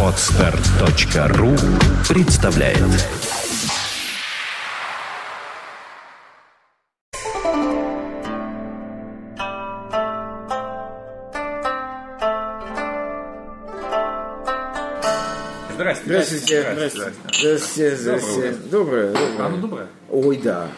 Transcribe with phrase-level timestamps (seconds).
[0.00, 1.50] Отстар.ру
[2.08, 2.78] представляет
[15.74, 16.04] Здрасте.
[16.04, 16.74] Здравствуйте.
[16.74, 17.12] Здрасте.
[17.32, 17.96] Здравствуйте.
[17.96, 18.52] Здравствуйте.
[18.70, 19.34] Доброе, доброе.
[19.38, 19.86] А ну доброе.
[20.10, 20.68] Ой, да.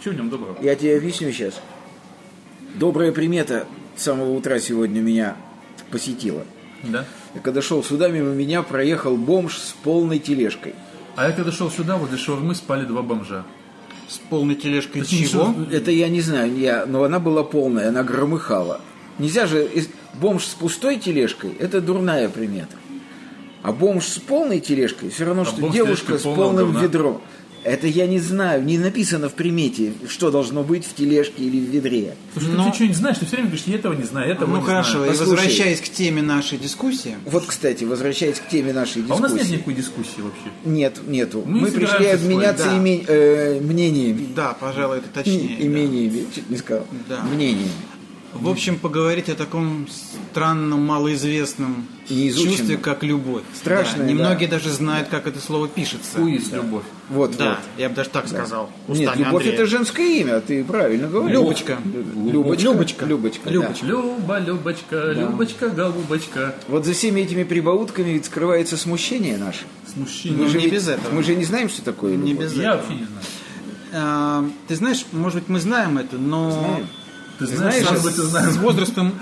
[0.00, 0.56] Что в нем доброго?
[0.60, 1.60] Я тебе объясню сейчас.
[2.74, 5.36] Добрая примета с самого утра сегодня меня
[5.92, 6.42] посетила.
[6.82, 7.04] Да.
[7.34, 10.74] Я когда шел сюда, мимо меня проехал бомж с полной тележкой.
[11.14, 13.44] А я когда шел сюда, возле шаурмы спали два бомжа.
[14.08, 15.54] С полной тележкой Точнее, чего?
[15.70, 18.80] Это я не знаю, я, но она была полная, она громыхала.
[19.18, 19.68] Нельзя же,
[20.14, 22.76] бомж с пустой тележкой, это дурная примета.
[23.62, 26.82] А бомж с полной тележкой, все равно, А что девушка с полным говна.
[26.82, 27.22] ведром.
[27.64, 31.70] Это я не знаю, не написано в примете, что должно быть в тележке или в
[31.70, 32.16] ведре.
[32.32, 33.18] Слушай, Но- ты что не знаешь?
[33.18, 35.06] Ты все время говоришь, я этого не знаю, этого Ну не хорошо, знаю.
[35.06, 35.30] и Послушай.
[35.30, 39.18] возвращаясь к теме нашей дискуссии, Вот, кстати, возвращаясь к теме нашей А дискуссии.
[39.20, 40.50] у нас нет никакой дискуссии вообще.
[40.64, 41.42] Нет, нету.
[41.46, 42.76] Мы Мы, пришли обменяться да.
[42.78, 44.26] име- э, мнениями.
[44.34, 45.56] да, пожалуй, это точнее.
[45.58, 46.86] И- Имениями, чуть не сказал.
[47.08, 47.22] Да.
[47.22, 47.70] Мнениями.
[48.34, 48.38] Да.
[48.40, 49.86] В общем, поговорить о таком
[50.30, 52.56] странном, малоизвестном Неизученном.
[52.56, 53.42] чувстве, как любовь.
[53.54, 54.56] Страшное, Да, Немногие да.
[54.56, 56.20] даже знают, как это слово пишется.
[56.20, 56.82] Уис, любовь.
[57.10, 57.58] Вот, Да, вот.
[57.78, 58.70] я бы даже так сказал.
[58.88, 59.54] Нет, устами любовь Андрея.
[59.54, 61.32] это женское имя, ты правильно говоришь.
[61.38, 61.78] Любочка.
[61.84, 62.64] Любочка.
[62.66, 63.04] Любочка.
[63.06, 63.42] Любочка.
[63.44, 63.50] да.
[63.50, 63.86] Любочка.
[63.86, 66.54] Люба, Любочка, Любочка, голубочка.
[66.68, 69.64] Вот за всеми этими прибаутками ведь скрывается смущение наше.
[69.92, 70.38] Смущение.
[70.38, 71.12] Ну, же не без этого.
[71.14, 72.46] Мы же не знаем, что такое Не любовь.
[72.46, 72.76] без Я этого.
[72.76, 73.26] вообще не знаю.
[73.94, 76.86] А, Ты знаешь, может быть, мы знаем это, но Знаем.
[77.38, 79.14] Ты знаешь, знаешь, быть, ты с возрастом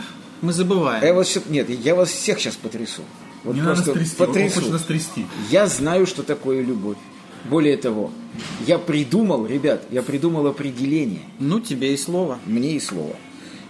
[0.42, 1.04] мы забываем.
[1.04, 3.02] Я вас нет, я вас всех сейчас потрясу.
[3.44, 4.54] Вот Не надо он потрясу.
[4.56, 5.26] хочет нас трясти.
[5.50, 6.98] Я знаю, что такое любовь.
[7.44, 8.10] Более того,
[8.66, 11.22] я придумал, ребят, я придумал определение.
[11.38, 12.38] Ну, тебе и слово.
[12.44, 13.16] Мне и слово.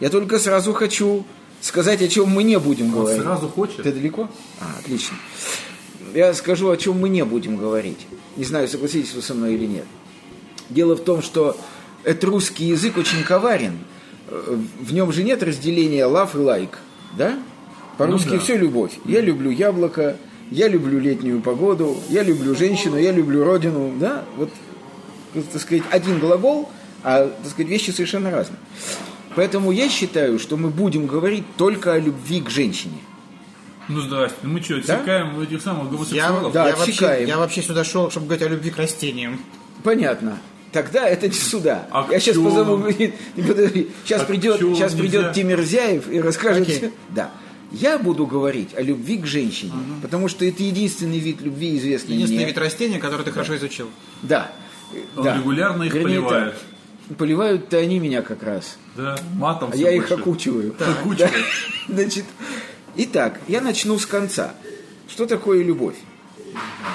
[0.01, 1.25] Я только сразу хочу
[1.61, 3.23] сказать, о чем мы не будем Он говорить.
[3.23, 3.83] сразу хочет.
[3.83, 4.29] Ты далеко?
[4.61, 5.17] А, отлично.
[6.15, 8.07] Я скажу, о чем мы не будем говорить.
[8.37, 9.85] Не знаю, согласитесь вы со мной или нет.
[10.69, 11.57] Дело в том, что
[12.05, 13.79] этрусский язык очень коварен.
[14.31, 16.75] Э, В нем же нет разделения love и like,
[17.17, 17.39] да?
[17.99, 18.41] По-русски Ну да.
[18.41, 18.93] все любовь.
[19.05, 20.17] Я люблю яблоко,
[20.51, 24.25] я люблю летнюю погоду, я люблю женщину, я люблю родину, да?
[24.37, 24.51] Вот,
[25.53, 26.69] так сказать, один глагол,
[27.03, 28.59] а, так сказать, вещи совершенно разные.
[29.37, 32.99] Поэтому я считаю, что мы будем говорить только о любви к женщине.
[33.89, 36.53] Ну здрасте, ну мы что, отсекаем этих самых Я, гомосексуалов?
[36.53, 37.29] Да, я вообще, отсекаем.
[37.29, 39.41] я вообще сюда шел, чтобы говорить о любви к растениям.
[39.83, 40.39] Понятно.
[40.73, 41.89] Тогда это не сюда.
[41.91, 42.91] А Я сейчас позову.
[42.93, 46.69] Сейчас А придет, сейчас придет Тимирзяев и расскажет.
[46.69, 46.91] Всё.
[47.11, 47.31] Да.
[47.73, 49.73] Я буду говорить о любви к женщине,
[50.03, 52.47] потому что это единственный вид любви, известный Единственный мне.
[52.47, 53.89] вид растения, который ты хорошо изучил.
[54.23, 54.51] Да.
[55.17, 55.37] Он да.
[55.37, 56.55] регулярно их Вернее, поливает.
[57.17, 58.77] Поливают-то они меня как раз.
[58.97, 60.15] Да, матом А я их больше.
[60.15, 60.75] окучиваю.
[60.79, 61.33] Окучивает.
[61.89, 61.95] Да.
[61.95, 62.25] Значит,
[62.97, 64.55] итак, я начну с конца.
[65.09, 65.97] Что такое любовь?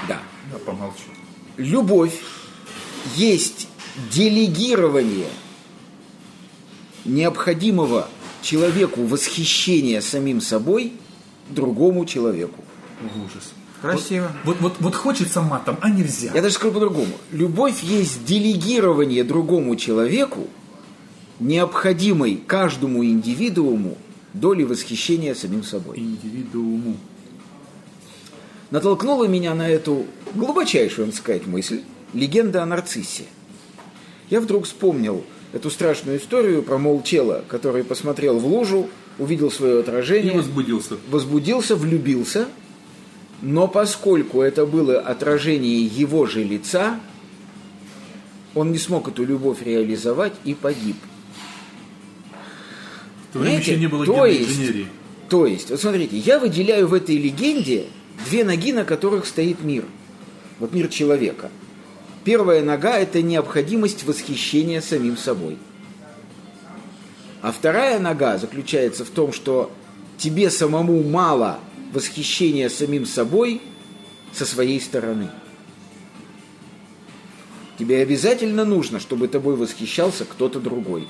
[0.08, 0.20] Да.
[0.52, 1.04] Да, помолчу.
[1.58, 2.14] Любовь
[3.16, 3.68] есть
[4.12, 5.30] делегирование
[7.06, 8.08] необходимого
[8.42, 10.94] человеку восхищения самим собой
[11.50, 12.64] другому человеку.
[13.02, 13.54] Ужас.
[13.82, 14.32] Красиво.
[14.44, 16.32] Вот, вот, вот хочется матом, а нельзя.
[16.34, 17.14] Я даже скажу по-другому.
[17.32, 20.48] Любовь есть делегирование другому человеку
[21.40, 23.98] необходимой каждому индивидууму
[24.34, 26.00] доли восхищения самим собой.
[26.00, 26.98] Индивидууму.
[28.72, 31.82] натолкнула меня на эту глубочайшую, надо сказать, мысль
[32.16, 33.26] легенда о нарциссе.
[34.30, 38.90] Я вдруг вспомнил эту страшную историю про молчела, который посмотрел в лужу,
[39.20, 40.98] увидел свое И отражение, возбудился.
[41.10, 42.48] возбудился, влюбился,
[43.42, 47.00] но поскольку это было отражение его же лица,
[48.56, 50.96] он не смог эту любовь реализовать и погиб.
[53.30, 54.88] В то время еще не было То есть- инженерии.
[55.30, 57.88] То есть, вот смотрите, я выделяю в этой легенде
[58.30, 59.84] две ноги, на которых стоит мир.
[60.60, 61.50] Вот мир человека.
[62.26, 65.60] Первая нога– это необходимость восхищения самим собой.
[67.44, 69.72] А вторая нога заключается в том, что
[70.18, 71.60] тебе самому мало
[71.94, 73.62] восхищения самим собой
[74.34, 75.30] со своей стороны.
[77.78, 81.08] Тебе обязательно нужно, чтобы тобой восхищался кто-то другой.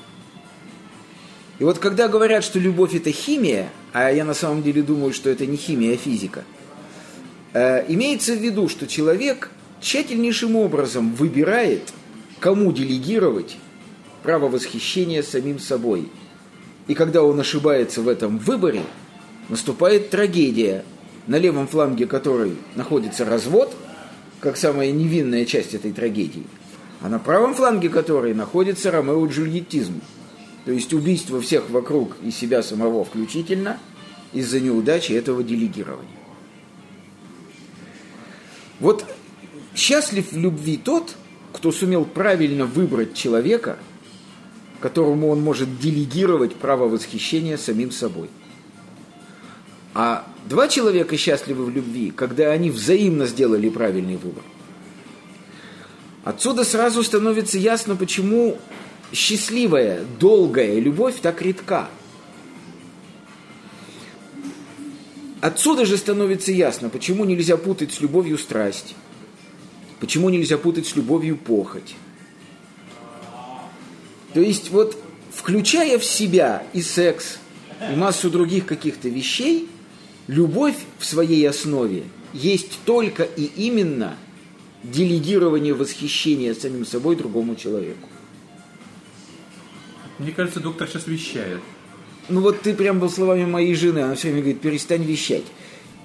[1.58, 5.30] И вот когда говорят, что любовь это химия, а я на самом деле думаю, что
[5.30, 6.44] это не химия, а физика,
[7.54, 9.50] э, имеется в виду, что человек
[9.86, 11.92] тщательнейшим образом выбирает,
[12.40, 13.56] кому делегировать
[14.24, 16.08] право восхищения самим собой.
[16.88, 18.82] И когда он ошибается в этом выборе,
[19.48, 20.84] наступает трагедия,
[21.28, 23.76] на левом фланге которой находится развод,
[24.40, 26.46] как самая невинная часть этой трагедии,
[27.00, 30.00] а на правом фланге которой находится ромео-джульеттизм,
[30.64, 33.78] то есть убийство всех вокруг и себя самого включительно,
[34.32, 36.10] из-за неудачи этого делегирования.
[38.80, 39.04] Вот
[39.76, 41.14] счастлив в любви тот,
[41.52, 43.78] кто сумел правильно выбрать человека,
[44.80, 48.28] которому он может делегировать право восхищения самим собой.
[49.94, 54.42] А два человека счастливы в любви, когда они взаимно сделали правильный выбор.
[56.24, 58.58] Отсюда сразу становится ясно, почему
[59.12, 61.88] счастливая, долгая любовь так редка.
[65.40, 68.96] Отсюда же становится ясно, почему нельзя путать с любовью страсть,
[70.00, 71.94] почему нельзя путать с любовью похоть.
[74.34, 74.96] То есть вот
[75.32, 77.38] включая в себя и секс,
[77.92, 79.68] и массу других каких-то вещей,
[80.26, 84.16] любовь в своей основе есть только и именно
[84.82, 88.08] делегирование восхищения самим собой другому человеку.
[90.18, 91.60] Мне кажется, доктор сейчас вещает.
[92.28, 95.44] Ну вот ты прям был словами моей жены, она все время говорит, перестань вещать.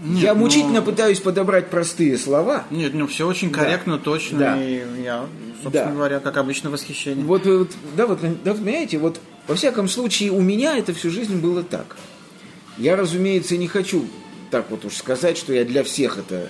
[0.03, 2.65] Нет, Я ну- мучительно пытаюсь подобрать простые слова.
[2.71, 4.39] Нет, ну все очень корректно, точно.
[4.39, 4.63] Да.
[4.63, 5.25] И я,
[5.61, 5.91] собственно Да.
[5.91, 7.23] говоря, как обычно, восхищение.
[7.23, 11.37] Вот, вот, да, вот, да, понимаете, вот во всяком случае у меня это всю жизнь
[11.39, 11.97] было так.
[12.77, 14.05] Я, разумеется, не хочу
[14.49, 16.49] так вот уж сказать, что я для всех это,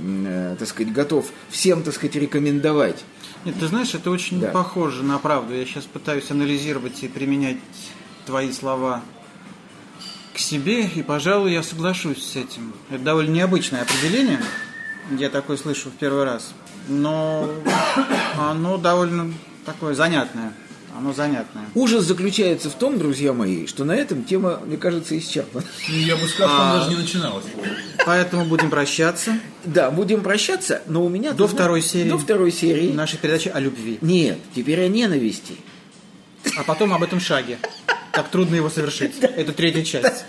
[0.00, 3.04] э, так сказать, готов всем, так сказать, рекомендовать.
[3.44, 4.48] Нет, ты знаешь, это очень Да.
[4.48, 5.54] похоже на правду.
[5.54, 7.58] Я сейчас пытаюсь анализировать и применять
[8.24, 9.02] твои слова
[10.36, 12.74] к себе, и, пожалуй, я соглашусь с этим.
[12.90, 14.38] Это довольно необычное определение.
[15.18, 16.52] Я такое слышу в первый раз.
[16.88, 17.50] Но
[18.38, 19.32] оно довольно
[19.64, 20.52] такое занятное.
[20.94, 21.64] Оно занятное.
[21.74, 25.64] Ужас заключается в том, друзья мои, что на этом тема, мне кажется, исчерпана.
[25.88, 26.70] Ну, я бы сказал, что А.
[26.70, 27.44] она даже не начиналась.
[28.04, 29.38] Поэтому будем прощаться.
[29.64, 31.32] Да, будем прощаться, но у меня...
[31.32, 32.10] До второй серии.
[32.10, 32.92] До второй серии.
[32.92, 33.98] Нашей передачи о любви.
[34.02, 35.56] Нет, теперь о ненависти.
[36.56, 37.58] А потом об этом шаге.
[38.12, 39.18] Как трудно его совершить.
[39.20, 40.24] Это третья часть.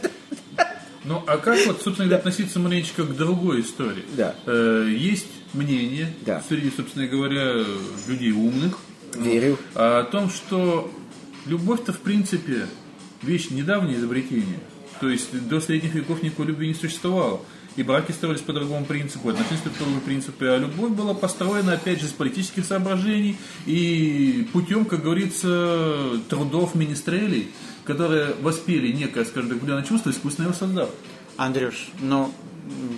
[1.06, 4.04] Ну, а как вот, собственно говоря, относиться маленечко к другой истории?
[4.18, 4.36] Да.
[4.46, 6.44] Э, есть мнение Да.
[6.50, 7.64] среди, собственно говоря,
[8.08, 8.78] людей умных
[9.16, 9.58] Верю.
[9.74, 10.92] о том, что
[11.46, 12.66] любовь-то, в принципе,
[13.22, 14.60] вещь недавнее изобретение.
[15.00, 17.40] То есть до средних веков никакой любви не существовало.
[17.78, 20.46] И браки строились по другому принципу, отношения по другому принципу.
[20.46, 23.38] А любовь была построена, опять же, с политических соображений
[23.68, 27.52] и путем, как говорится, трудов министрелей,
[27.86, 30.90] которые воспели некое, скажем так, чувство, искусственно его создав.
[31.38, 32.34] Андрюш, но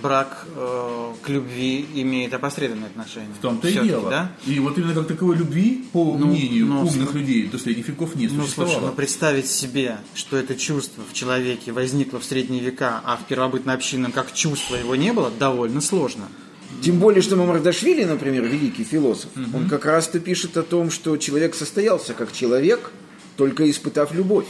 [0.02, 3.30] брак э, к любви имеет опосредованное отношение.
[3.38, 4.10] В том-то и дело.
[4.10, 4.32] Да?
[4.46, 7.88] И вот именно как таковой любви, по Ну, мнению ну, умных с- людей, до средних
[7.88, 8.86] веков не Ну, слушай, существовало.
[8.88, 14.12] ну представить себе, что это чувство в человеке возникло в средние века, а в первобытно-общинном
[14.12, 16.28] как чувство его не было, довольно сложно.
[16.82, 21.54] Тем более, что Мамардашвили, например, великий философ, он как раз-то пишет о том, что человек
[21.54, 22.92] состоялся как человек,
[23.36, 24.46] только испытав любовь.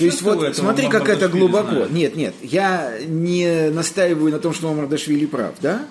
[0.00, 1.74] То есть вот смотри, как это глубоко.
[1.74, 1.90] знаешь?
[1.90, 5.86] Нет, нет, я не настаиваю на том, что Мамардашвили прав, да?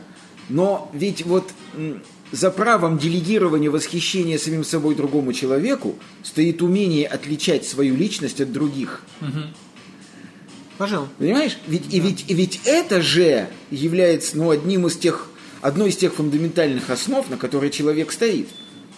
[0.50, 1.52] Но ведь вот
[2.32, 9.04] за правом делегирования восхищения самим собой другому человеку стоит умение отличать свою личность от других.
[10.80, 11.10] Пожалуй.
[11.18, 11.58] Понимаешь?
[11.68, 15.30] Ведь, и, ведь, и ведь это же является ну, одним из тех,
[15.62, 18.48] одной из тех фундаментальных основ, на которой человек стоит.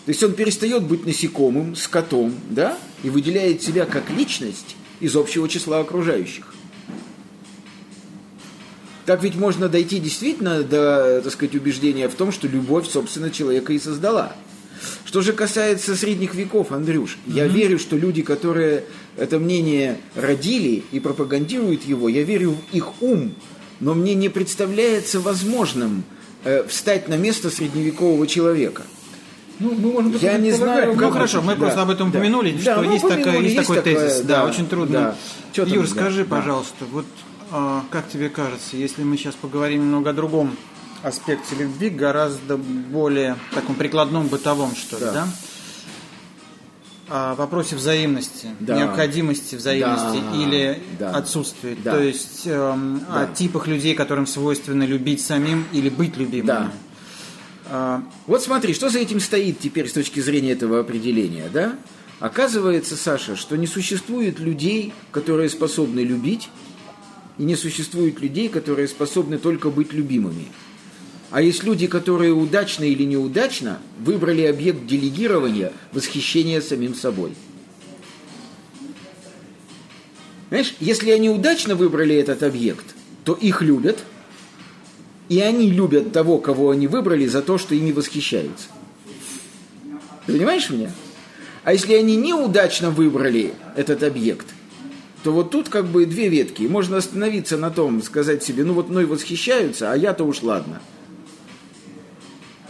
[0.06, 5.50] То есть он перестает быть насекомым, скотом, да, и выделяет себя как личность из общего
[5.50, 6.54] числа окружающих.
[9.06, 13.74] Так ведь можно дойти действительно до, так сказать, убеждения в том, что любовь, собственно, человека
[13.74, 14.36] и создала.
[15.04, 18.86] Что же касается средних веков, Андрюш, я верю, что люди, которые
[19.18, 23.36] это мнение родили и пропагандируют его, я верю в их ум,
[23.80, 26.04] но мне не представляется возможным
[26.44, 28.84] э, встать на место средневекового человека.
[29.62, 32.18] Ну, мы можем Я не знаю, Ну хорошо, мы Да, просто об этом да.
[32.18, 34.22] упомянули, Да, что мы есть, такая- есть есть такой такое, тезис.
[34.22, 35.00] Да, да, очень трудно.
[35.00, 35.16] да.
[35.54, 36.36] Там, Юр, да, скажи, да.
[36.36, 37.06] пожалуйста, вот
[37.52, 40.56] а, как тебе кажется, если мы сейчас поговорим немного о другом
[41.04, 45.12] аспекте любви, гораздо более таком прикладном, бытовом, что ли, Да.
[45.12, 45.28] да?
[47.10, 48.78] О вопросе взаимности, Да.
[48.78, 51.12] необходимости взаимности Да, или да.
[51.12, 51.76] отсутствия.
[51.84, 51.92] Да.
[51.92, 53.24] То есть эм, Да.
[53.24, 56.48] о типах людей, которым свойственно любить самим или быть любимыми.
[56.48, 56.72] Да.
[57.74, 61.78] А, Вот смотри, что за этим стоит теперь с точки зрения этого определения, да?
[62.20, 66.50] Оказывается, Саша, что не существует людей, которые способны любить,
[67.38, 70.48] и не существует людей, которые способны только быть любимыми.
[71.30, 77.32] А есть люди, которые удачно или неудачно выбрали объект делегирования восхищения самим собой.
[80.50, 84.00] Знаешь, если они удачно выбрали этот объект, то их любят,
[85.32, 88.68] и они любят того, кого они выбрали, за то, что ими восхищаются.
[90.26, 90.92] Ты понимаешь меня?
[91.64, 94.46] А если они неудачно выбрали этот объект,
[95.24, 96.64] то вот тут как бы две ветки.
[96.64, 100.82] Можно остановиться на том, сказать себе, ну вот мной восхищаются, а я-то уж ладно.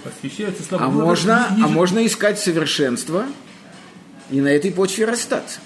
[0.04, 0.86] Восхищаются слабо.
[0.86, 3.26] А Ну, можно, а можно искать совершенство
[4.30, 5.62] и на этой почве расстаться.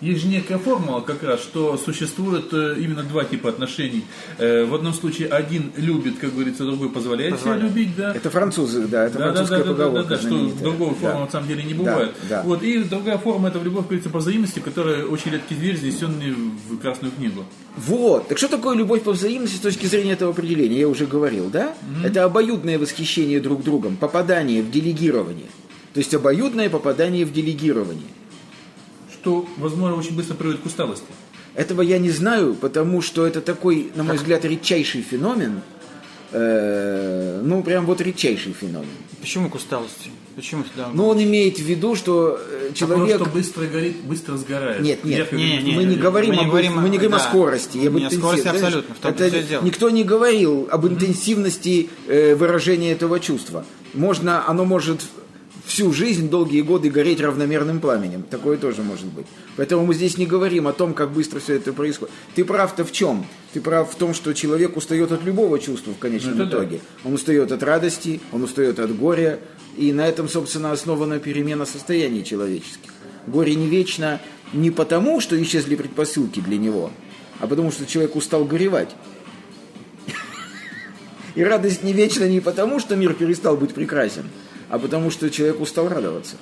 [0.00, 4.04] Есть же некая формула как раз, что существует э, именно два типа отношений.
[4.38, 7.62] Э, В одном случае один любит, как говорится, другой позволяет себя Позволяет.
[7.74, 8.14] любить, да.
[8.14, 10.90] Это французы, да, это Да, да, да, французская да, да, да, поговорка да, что другого
[10.94, 11.00] Да.
[11.00, 12.14] формы на самом деле не Да, бывает.
[12.28, 12.42] да.
[12.42, 15.78] Вот, и другая форма это в любовь, как говорится, по взаимности, которая очень редкий зверь,
[15.78, 16.32] занесенный
[16.68, 17.44] в Красную книгу.
[17.76, 18.28] Вот.
[18.28, 20.78] Так что такое любовь по взаимности с точки зрения этого определения?
[20.80, 21.74] Я уже говорил, да?
[22.04, 25.46] Это обоюдное восхищение друг другом, попадание в делегирование.
[25.94, 28.02] То есть обоюдное попадание в делегирование.
[29.26, 31.04] Что, возможно, очень быстро приводит к усталости.
[31.56, 35.62] Этого я не знаю, потому что это такой, на мой взгляд, редчайший феномен.
[36.30, 38.86] Э, ну, прям вот редчайший феномен.
[39.20, 40.10] Почему к усталости?
[40.36, 40.90] Почему сюда?
[40.94, 43.18] Но он имеет в виду, что э, человек...
[43.18, 44.80] Потому что быстро горит, быстро сгорает.
[44.82, 45.64] Нет, нет, Ярко не, горит.
[45.64, 47.24] не, мы не говорим, мы не говорим мы не о- говорим о да.
[47.24, 47.78] скорости.
[47.78, 48.48] и об Не, скорость интенсивности.
[48.64, 49.64] абсолютно, в том-то Это всё и дело.
[49.64, 53.64] никто не говорил об интенсивности э, выражения этого чувства.
[53.92, 55.00] Можно, оно может
[55.66, 58.22] всю жизнь, долгие годы гореть равномерным пламенем.
[58.22, 59.26] Такое тоже может быть.
[59.56, 62.14] Поэтому мы здесь не говорим о том, как быстро все это происходит.
[62.34, 63.26] Ты прав-то в чем?
[63.52, 66.58] Ты прав в том, что человек устает от любого чувства в конечном Ну, это да.
[66.58, 66.80] итоге.
[67.04, 69.40] Он устает от радости, он устает от горя.
[69.76, 72.92] И на этом, собственно, основана перемена состояний человеческих.
[73.26, 74.20] Горе не вечно
[74.52, 76.92] не потому, что исчезли предпосылки для него,
[77.40, 78.94] а потому что человек устал горевать.
[81.34, 84.30] И радость не вечна не потому, что мир перестал быть прекрасен,
[84.68, 86.36] а потому что человек устал радоваться.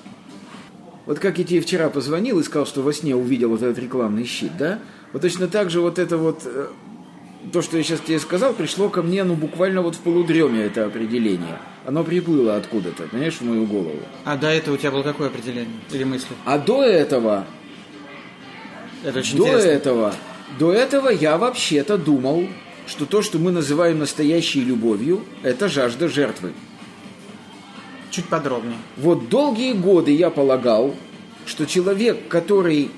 [1.07, 4.25] Вот как я тебе вчера позвонил и сказал, что во сне увидел вот этот рекламный
[4.25, 4.79] щит, да?
[5.13, 6.69] Вот точно так же вот это вот, э,
[7.53, 10.87] то, что я сейчас тебе сказал, пришло ко мне, ну, буквально вот в полудреме это
[10.87, 11.59] определение.
[11.85, 14.01] Оно приплыло откуда-то, понимаешь, в мою голову.
[14.25, 16.35] А до этого у тебя было какое определение или мысли?
[16.47, 17.47] А до этого
[19.05, 19.69] Это очень До интересно.
[19.69, 20.15] этого,
[20.59, 22.47] до этого я вообще-то думал,
[22.87, 26.55] что то, что мы называем настоящей любовью, это жажда жертвы.
[28.15, 28.79] Чуть подробнее.
[28.97, 30.95] Вот долгие годы я полагал,
[31.47, 32.93] что человек, который,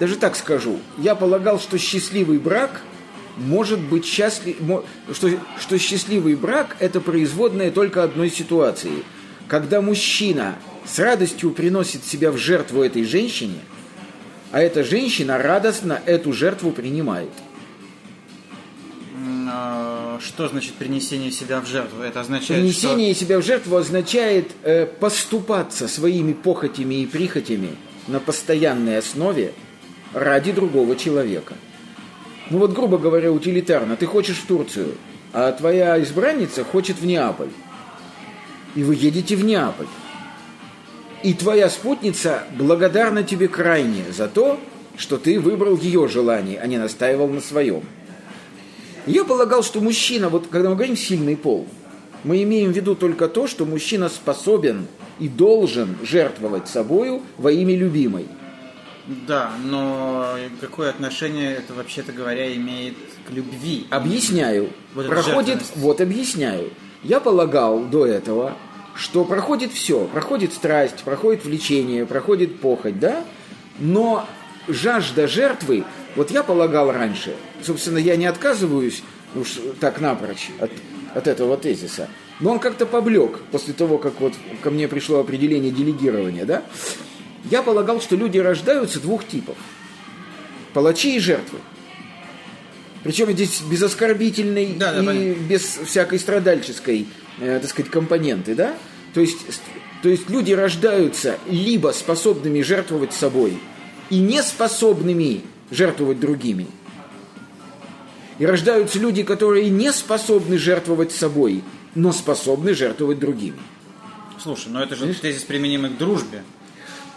[0.00, 2.82] даже так скажу, я полагал, что счастливый брак
[3.36, 4.56] может быть счастлив,
[5.12, 5.30] что,
[5.60, 9.04] что счастливый брак это производная только одной ситуации,
[9.46, 13.60] когда мужчина с радостью приносит себя в жертву этой женщине,
[14.50, 17.30] а эта женщина радостно эту жертву принимает.
[19.48, 22.02] А, Что значит принесение себя в жертву?
[22.02, 27.70] Это означает, Принесение себя в жертву означает э, поступаться своими похотями и прихотями
[28.06, 29.52] на постоянной основе
[30.12, 31.54] ради другого человека.
[32.50, 34.94] Ну вот, грубо говоря, утилитарно, ты хочешь в Турцию,
[35.32, 37.50] а твоя избранница хочет в Неаполь.
[38.76, 39.88] И вы едете в Неаполь.
[41.24, 44.60] И твоя спутница благодарна тебе крайне за то,
[44.96, 47.82] что ты выбрал ее желание, а не настаивал на своем.
[49.06, 51.66] Я полагал, что мужчина, вот когда мы говорим сильный пол,
[52.24, 54.86] мы имеем в виду только то, что мужчина способен
[55.18, 58.26] и должен жертвовать собою во имя любимой.
[59.26, 62.94] Да, но какое отношение это, вообще-то говоря, имеет
[63.28, 63.86] к любви?
[63.90, 64.70] Объясняю.
[64.94, 66.70] Вот проходит, вот объясняю.
[67.02, 68.56] Я полагал до этого,
[68.94, 70.04] что проходит все.
[70.04, 73.24] Проходит страсть, проходит влечение, проходит похоть, да?
[73.80, 74.28] Но
[74.68, 75.82] жажда жертвы,
[76.16, 79.02] вот я полагал раньше, собственно, я не отказываюсь
[79.34, 80.70] уж так напрочь от,
[81.14, 82.08] от этого тезиса,
[82.40, 86.62] но он как-то поблек после того, как вот ко мне пришло определение делегирования, да?
[87.50, 89.56] Я полагал, что люди рождаются двух типов.
[90.74, 91.58] Палачи и жертвы.
[93.02, 95.42] Причем здесь без оскорбительной Да, да, и понятно.
[95.42, 97.06] без всякой страдальческой,
[97.40, 98.74] э, так сказать, компоненты, да?
[99.12, 99.38] То есть,
[100.02, 103.58] то есть люди рождаются либо способными жертвовать собой
[104.08, 105.42] и не способными
[105.72, 106.68] жертвовать другими.
[108.38, 111.62] И рождаются люди, которые не способны жертвовать собой,
[111.94, 113.58] но способны жертвовать другими.
[114.40, 116.42] Слушай, ну это же тезис применимый к дружбе,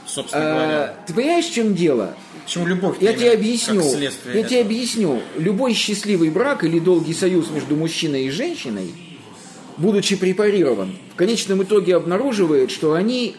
[0.05, 0.83] собственно говоря.
[0.83, 2.15] А, ты понимаешь, в чем дело?
[2.45, 2.97] Почему любовь?
[3.01, 3.81] Я тебе объясню.
[3.81, 4.43] Я этого?
[4.43, 5.21] тебе объясню.
[5.37, 8.93] Любой счастливый брак или долгий союз между мужчиной и женщиной,
[9.77, 13.35] будучи препарирован, в конечном итоге обнаруживает, что они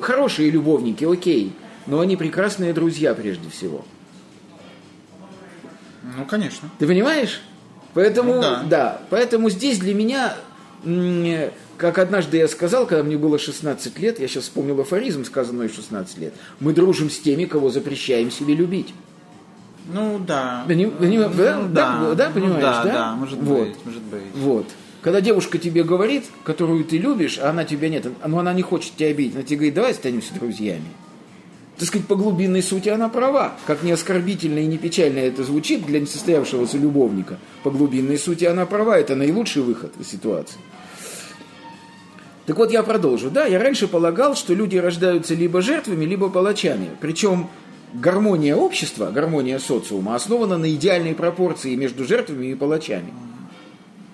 [0.00, 1.52] хорошие любовники, окей,
[1.86, 3.84] но они прекрасные друзья прежде всего.
[6.02, 6.68] Ну, конечно.
[6.78, 7.40] Ты понимаешь?
[7.94, 8.62] Поэтому, Ну да.
[8.68, 9.00] да.
[9.10, 10.34] поэтому здесь для меня,
[11.76, 15.74] как однажды я сказал, когда мне было 16 лет, я сейчас вспомнил афоризм, сказанный в
[15.74, 18.94] 16 лет, мы дружим с теми, кого запрещаем себе любить.
[19.92, 20.64] Ну, да.
[20.68, 21.56] Поним- поним- да?
[21.56, 22.92] Ну, Да, да, Ну, понимаешь, да, да?
[22.92, 23.68] да, может Вот.
[23.68, 24.22] быть, может быть.
[24.34, 24.66] Вот.
[25.02, 28.94] Когда девушка тебе говорит, которую ты любишь, а она тебя нет, но она не хочет
[28.96, 30.84] тебя обидеть, она тебе говорит, давай останемся друзьями.
[31.80, 33.54] Так сказать, по глубинной сути она права.
[33.66, 38.66] Как не оскорбительно и не печально это звучит для несостоявшегося любовника, по глубинной сути она
[38.66, 40.58] права, это наилучший выход из ситуации.
[42.44, 43.30] Так вот, я продолжу.
[43.30, 46.90] Да, я раньше полагал, что люди рождаются либо жертвами, либо палачами.
[47.00, 47.48] Причем
[47.94, 53.14] гармония общества, гармония социума основана на идеальной пропорции между жертвами и палачами.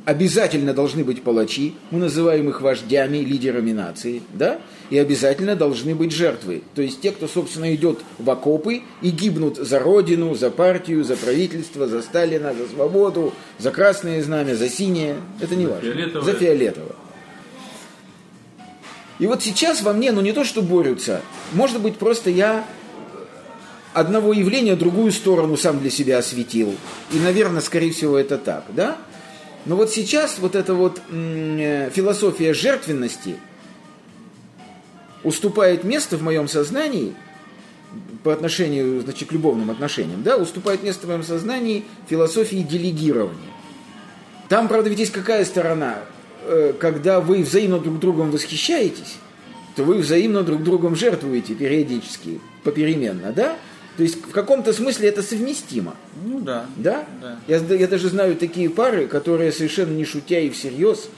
[0.07, 4.61] Обязательно должны быть палачи, мы называем их вождями, лидерами нации, да?
[4.89, 6.63] И обязательно должны быть жертвы.
[6.77, 11.17] То есть те, кто, собственно, идет в окопы и гибнут за родину, за партию, за
[11.17, 15.17] правительство, за Сталина, за свободу, за красное знамя, за синее.
[15.41, 15.91] Это не важно.
[15.91, 16.25] фиолетовое.
[16.25, 16.97] За фиолетово.
[19.19, 21.21] И вот сейчас во мне, ну не то, что борются,
[21.53, 22.65] может быть, просто я
[23.93, 26.77] одного явления другую сторону сам для себя осветил.
[27.11, 28.99] И, наверное, скорее всего, это так, да?
[29.67, 33.37] Но вот сейчас вот эта вот э, философия жертвенности
[35.25, 37.15] уступает место в моем сознании
[38.23, 43.51] по отношению, значит, к любовным отношениям, да, уступает место в моем сознании философии делегирования.
[44.49, 45.99] Там, правда, ведь есть какая сторона?
[46.43, 49.17] Э, Когда вы взаимно друг другом восхищаетесь,
[49.75, 53.57] то вы взаимно друг другом жертвуете периодически, попеременно, да?
[53.97, 55.95] То есть в каком-то смысле это совместимо.
[56.25, 56.67] Ну да.
[56.77, 57.05] Да?
[57.21, 57.39] Да.
[57.47, 61.09] Я, я даже знаю такие пары, которые совершенно не шутя и всерьез,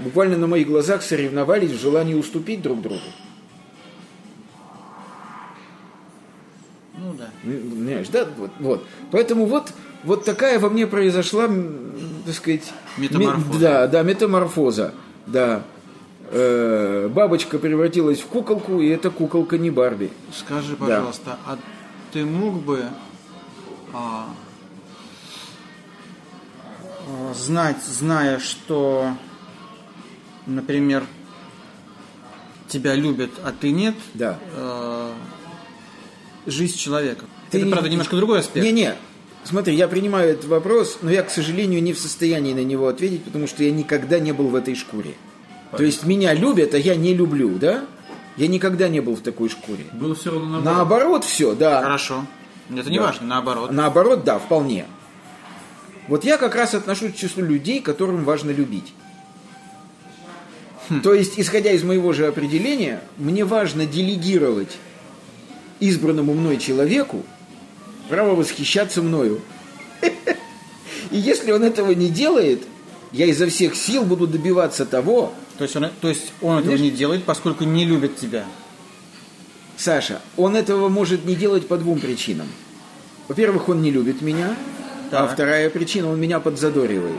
[0.00, 3.00] буквально на моих глазах соревновались в желании уступить друг другу.
[6.96, 7.28] Ну да.
[7.44, 8.26] Ну, Понимаешь, да?
[8.36, 8.84] Вот, вот.
[9.10, 9.72] Поэтому вот,
[10.04, 11.48] вот такая во мне произошла,
[12.24, 12.72] так сказать...
[12.96, 13.52] Метаморфоза.
[13.52, 14.94] ме- да, да, метаморфоза.
[15.26, 15.62] Да.
[16.30, 20.10] Э, бабочка превратилась в куколку, и эта куколка не Барби.
[20.34, 21.58] Скажи, пожалуйста, а
[22.12, 22.84] ты мог бы
[23.92, 24.28] а,
[27.08, 29.08] а, знать, зная, что,
[30.46, 31.04] например,
[32.68, 34.38] тебя любят, а ты нет, Да.
[34.54, 35.12] э,
[36.46, 37.24] жизнь человека?
[37.50, 38.64] Ты Это, не- правда, немножко другой аспект.
[38.64, 38.94] Не-не,
[39.44, 43.24] смотри, я принимаю этот вопрос, но я, к сожалению, не в состоянии на него ответить,
[43.24, 45.14] потому что я никогда не был в этой шкуре.
[45.76, 47.84] То есть меня любят, а я не люблю, да?
[48.36, 49.84] Я никогда не был в такой шкуре.
[49.92, 50.74] Было все равно наоборот.
[50.76, 51.82] Наоборот, все, да.
[51.82, 52.26] Хорошо.
[52.74, 53.04] Это не Да.
[53.06, 53.70] важно, наоборот.
[53.70, 54.86] Наоборот, да, вполне.
[56.08, 58.94] Вот я как раз отношусь к числу людей, которым важно любить.
[61.02, 64.78] То есть, исходя из моего же определения, мне важно делегировать
[65.80, 67.22] избранному мной человеку
[68.08, 69.40] право восхищаться мною.
[71.10, 72.62] И если он этого не делает,
[73.12, 75.32] я изо всех сил буду добиваться того,
[75.62, 78.46] То есть он, то есть он этого не делает, поскольку не любит тебя.
[79.76, 82.48] Саша, он этого может не делать по двум причинам.
[83.28, 84.56] Во-первых, он не любит меня,
[85.12, 85.34] а Так.
[85.34, 87.14] вторая причина, он меня подзадоривает.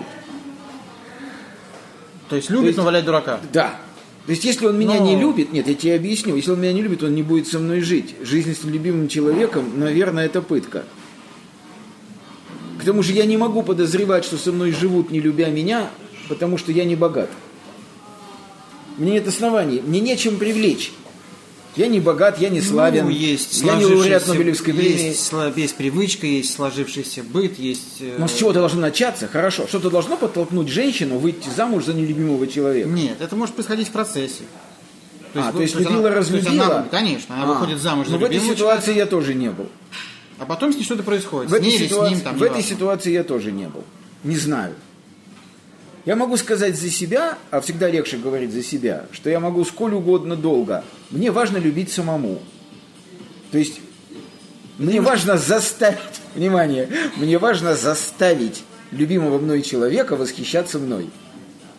[2.28, 3.40] То есть любит, есть- но валяет дурака.
[3.54, 3.80] Да.
[4.26, 6.74] То есть, если он меня Но- не любит, нет, я тебе объясню, если он меня
[6.74, 8.14] не любит, он не будет со мной жить.
[8.24, 10.84] Жизнь с любимым человеком, наверное, это пытка.
[12.78, 15.90] К тому же я не могу подозревать, что со мной живут, не любя меня,
[16.28, 17.30] потому что я не богат.
[18.98, 20.92] Мне нет оснований, мне нечем привлечь.
[21.76, 25.08] Я не богат, я не славен, Ну, есть я не лауреат Нобелевской премии.
[25.08, 27.96] Есть, есть привычка, есть сложившийся быт, есть...
[28.00, 29.66] э, Но с чего-то должно начаться, хорошо.
[29.68, 32.88] Что-то должно подтолкнуть женщину выйти замуж за нелюбимого человека.
[32.90, 34.44] Нет, это может происходить в процессе.
[35.34, 36.66] а, то есть она- любила, то есть разлюбила?
[36.66, 39.50] она- конечно, она А, выходит замуж за Но в этой ситуации человека, я тоже не
[39.50, 39.68] был.
[40.38, 41.50] а потом с ней что-то происходит.
[41.50, 43.84] В этой, ситуации, ним, там, в этой ситуации я тоже не был.
[44.24, 44.76] Не знаю.
[46.06, 49.94] Я могу сказать за себя, а всегда легче говорить за себя, что я могу сколь
[49.94, 50.84] угодно долго.
[51.12, 52.39] Мне важно любить самому.
[53.52, 53.80] То есть
[54.78, 56.00] мне важно заставить,
[56.36, 61.10] внимание, мне важно заставить любимого мной человека восхищаться мной.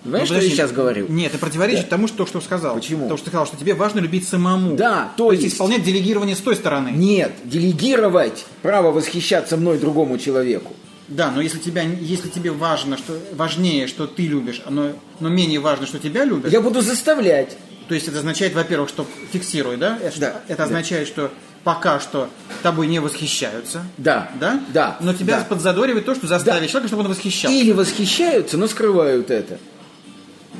[0.04, 1.06] Понимаешь, что я Ну, сейчас говорю?
[1.08, 2.74] Нет, это противоречит тому, что, что сказал.
[2.76, 3.02] Почему?
[3.02, 4.76] Потому что ты сказал, что тебе важно любить самому.
[4.76, 6.90] Да, то то есть, есть- исполнять делегирование с той стороны.
[6.90, 10.74] Нет, делегировать право восхищаться мной другому человеку.
[11.08, 15.60] Да, но если, тебя, если тебе важно, что, важнее, что ты любишь, но, но менее
[15.60, 17.56] важно, что тебя любят, Я буду заставлять.
[17.88, 19.98] то есть это означает, во-первых, что фиксируй, да?
[20.02, 20.64] Это, Да, это да.
[20.64, 21.30] означает, что
[21.62, 22.28] пока что
[22.62, 23.84] тобой не восхищаются.
[23.98, 24.30] Да.
[24.40, 24.62] Да?
[24.72, 24.96] Да.
[25.00, 25.44] Но тебя да.
[25.44, 26.68] подзадоривает то, что заставит Да.
[26.68, 27.54] человека, чтобы он восхищался.
[27.54, 29.58] Или восхищаются, но скрывают это.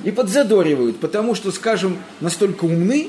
[0.03, 3.09] И подзадоривают, потому что, скажем, настолько умны,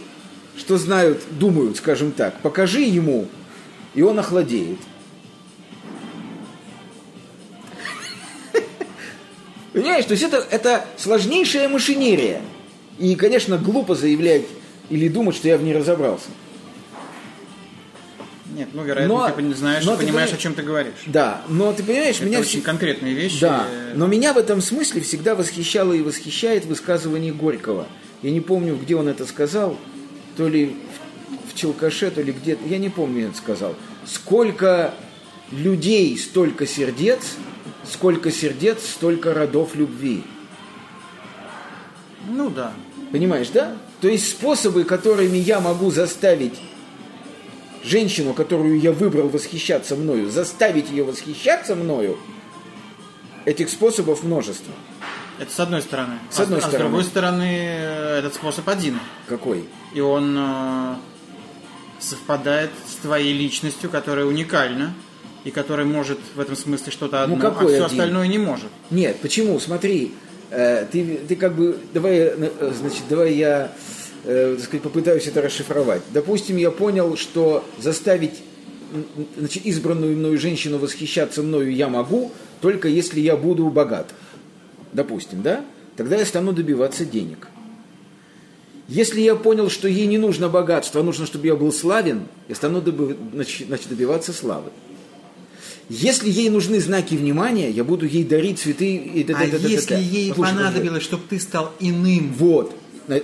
[0.58, 3.28] что знают, думают, скажем так, покажи ему,
[3.94, 4.80] и он охладеет.
[9.76, 12.42] Понимаешь, то есть это, это сложнейшая машинерия.
[12.98, 14.44] И, конечно, глупо заявлять
[14.90, 16.28] или думать, что я в ней разобрался.
[18.56, 20.94] Нет, ну, вероятно, Но- ты не знаешь, но ты понимаешь, пони- о чем ты говоришь.
[21.08, 23.42] Да, но ты понимаешь, Это меня очень конкретные вещи.
[23.42, 27.88] Да, но меня в этом смысле всегда восхищало и восхищает высказывание Горького.
[28.22, 29.78] Я не помню, где он это сказал,
[30.38, 30.78] то ли
[31.52, 33.76] в, Челкаше, то ли где-то, я не помню, это сказал.
[34.06, 34.94] Сколько
[35.52, 37.20] людей, столько сердец,
[37.90, 40.24] сколько сердец, столько родов любви.
[42.30, 42.74] Ну да.
[43.12, 43.76] Понимаешь, да?
[44.02, 46.60] То есть способы, которыми я могу заставить
[47.84, 52.18] женщину, которую я выбрал восхищаться мною, заставить ее восхищаться мною,
[53.46, 54.74] этих способов множество.
[55.40, 56.20] Это с одной стороны.
[56.30, 56.78] С одной а, стороны.
[56.78, 59.00] А с другой стороны, э, этот способ один.
[59.28, 59.66] Какой?
[59.94, 60.96] И он э,
[62.00, 64.94] совпадает с твоей личностью, которая уникальна,
[65.46, 67.86] и которая может в этом смысле что-то одно, Ну, какой а все один?
[67.86, 68.70] остальное не может.
[68.92, 69.60] Нет, почему?
[69.60, 70.12] Смотри,
[70.50, 73.72] э, ты, ты как бы, давай, э, значит, давай я,
[74.26, 76.02] э, так сказать, попытаюсь это расшифровать.
[76.12, 78.42] Допустим, я понял, что заставить
[79.38, 82.32] значит, избранную мною женщину восхищаться мною я могу,
[82.62, 84.14] только если я буду богат.
[84.94, 85.64] Допустим, да?
[85.96, 87.48] Тогда я стану добиваться денег.
[88.88, 92.56] Если я понял, что ей не нужно богатство, а нужно, чтобы я был славен, я
[92.56, 93.18] стану доби-
[93.66, 94.70] значит, добиваться славы.
[95.90, 99.58] Если ей нужны знаки внимания, я буду ей дарить цветы и А т.т.
[99.68, 102.34] если ей Послушай, понадобилось, чтобы ты стал иным.
[102.38, 102.76] Вот.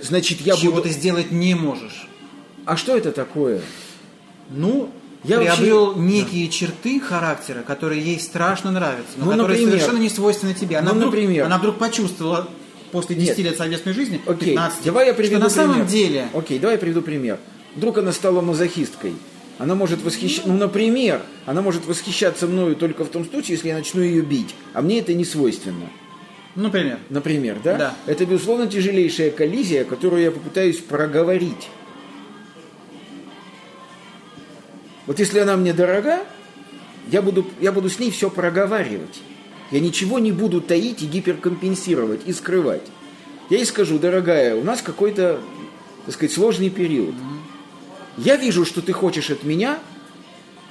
[0.02, 0.84] Значит, я чего буду...
[0.84, 2.06] ты сделать не можешь,
[2.64, 3.60] А что это такое?
[4.50, 4.90] ну,
[5.24, 9.72] Я приобрел вообще- некие черты характера, которые ей страшно нравятся, но Ну, которые например.
[9.80, 10.76] совершенно не свойственны тебе.
[10.78, 11.44] Она, Ну, вдруг, например.
[11.46, 12.48] она вдруг почувствовала
[12.92, 13.46] после 10 Нет.
[13.48, 15.88] лет совместной жизни, Окей, 15, давай я приведу что на самом пример.
[15.90, 17.38] деле Окей, давай я приведу пример.
[17.74, 19.14] Вдруг она стала мазохисткой.
[19.58, 23.76] Она может восхищаться, ну, например, она может восхищаться мною только в том случае, если я
[23.76, 24.54] начну ее бить.
[24.72, 25.88] А мне это не свойственно.
[26.54, 27.76] например, Например, да?
[27.76, 27.96] Да.
[28.06, 31.68] Это, безусловно, тяжелейшая коллизия, которую я попытаюсь проговорить.
[35.06, 36.20] Вот если она мне дорога,
[37.10, 39.20] я буду, я буду с ней все проговаривать.
[39.70, 42.86] Я ничего не буду таить и гиперкомпенсировать, и скрывать.
[43.50, 45.40] Я ей скажу, дорогая, у нас какой-то,
[46.06, 47.14] так сказать, сложный период.
[48.16, 49.78] Я вижу, что ты хочешь от меня,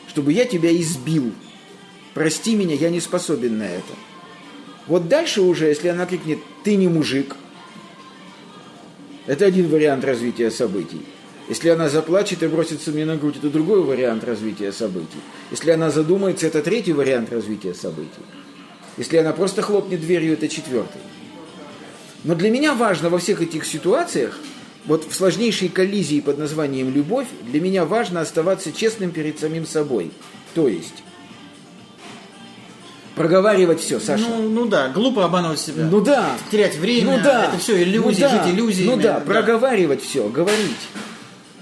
[0.08, 1.32] чтобы я тебя избил.
[2.14, 3.94] Прости меня, я не способен на это.
[4.88, 7.36] Вот дальше уже, если она крикнет «ты не мужик»,
[9.28, 11.02] это один вариант развития событий.
[11.48, 15.20] Если она заплачет и бросится мне на грудь, это другой вариант развития событий.
[15.52, 18.22] Если она задумается, это третий вариант развития событий.
[18.98, 21.02] Если она просто хлопнет дверью, это четвертый.
[22.24, 24.38] Но для меня важно во всех этих ситуациях,
[24.86, 30.12] вот в сложнейшей коллизии под названием «любовь», для меня важно оставаться честным перед самим собой.
[30.54, 31.04] То есть,
[33.16, 34.26] проговаривать все, Саша.
[34.28, 35.86] ну, ну да, глупо обманывать себя.
[35.86, 36.32] Ну да.
[36.52, 37.46] терять время, ну да.
[37.46, 38.30] это все иллюзии, ну да.
[38.30, 38.90] жить иллюзиями.
[38.96, 40.78] Ну да, проговаривать все, говорить.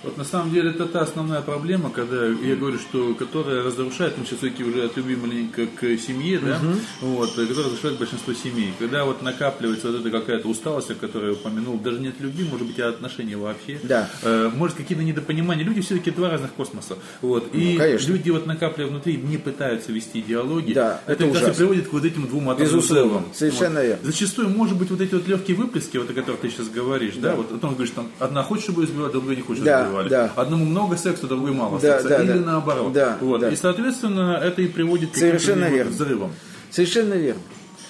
[0.03, 4.25] Вот на самом деле это та основная проблема, когда я говорю, что которая разрушает, мы
[4.25, 6.59] сейчас все-таки уже от любви маленько к семье, да,
[7.01, 8.73] вот, э, которая разрушает большинство семей.
[8.79, 12.65] Когда вот накапливается вот эта какая-то усталость, о которой я упомянул, даже нет любви, может
[12.65, 13.79] быть, а отношения вообще.
[13.83, 14.09] Да.
[14.23, 15.65] Э, может, какие-то недопонимания.
[15.65, 16.95] Люди все-таки два разных космоса.
[17.21, 17.53] Вот.
[17.53, 18.11] И Ну, конечно.
[18.11, 20.73] люди вот накапливая внутри, не пытаются вести диалоги.
[20.73, 21.53] Да, это это, ужасно.
[21.53, 23.25] приводит к вот этим двум атомным взрывам.
[23.33, 24.05] совершенно верно.
[24.05, 27.35] Зачастую, может быть, вот эти вот легкие выплески, вот о которых ты сейчас говоришь, да,
[27.35, 29.89] вот о том говоришь, там, одна хочет, чтобы ее избивали, другая не хочет, Да, чтобы
[30.07, 30.09] избивали.
[30.09, 30.33] да.
[30.35, 32.09] Одному много секса, другой мало Да, секса.
[32.09, 32.39] да, Или да.
[32.39, 32.93] наоборот.
[32.93, 33.41] Да, вот.
[33.41, 33.49] да.
[33.49, 35.91] И, соответственно, это и приводит к Совершенно каким-то верно.
[35.91, 36.31] взрывам.
[36.71, 37.41] Совершенно верно.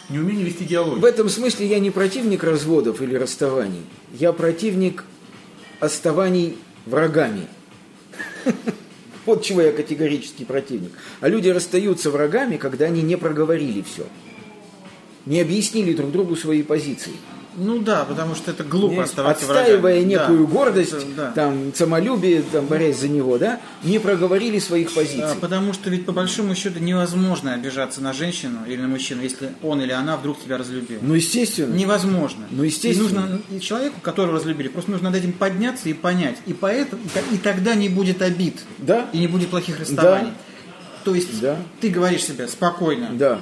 [0.09, 0.97] Неумение вести диалог.
[0.97, 3.81] В этом смысле я не противник разводов или расставаний.
[4.13, 5.03] Я противник
[5.79, 7.47] оставаний врагами.
[9.25, 10.91] Вот чего я категорический противник.
[11.21, 14.07] А люди расстаются врагами, когда они не проговорили все.
[15.27, 17.11] Не объяснили друг другу свои позиции.
[17.55, 20.03] Ну да, потому что это глупо оставаться отстаивая врагами.
[20.03, 20.53] некую Да.
[20.53, 21.31] гордость, да.
[21.31, 25.23] там, самолюбие, там, борясь за него, да, не проговорили своих позиций.
[25.23, 29.49] А, Потому что ведь по большому счету невозможно обижаться на женщину или на мужчину, если
[29.63, 30.99] он или она вдруг тебя разлюбил.
[31.01, 31.73] Ну, естественно.
[31.73, 32.45] Невозможно.
[32.51, 33.07] Ну, естественно.
[33.07, 36.37] И нужно человеку, которого разлюбили, просто нужно над этим подняться и понять.
[36.45, 38.57] И поэтому и тогда не будет обид.
[38.77, 39.07] Да.
[39.11, 40.31] И не будет плохих расставаний.
[41.03, 41.57] То есть Да.
[41.81, 43.09] ты говоришь себе спокойно.
[43.13, 43.39] Да,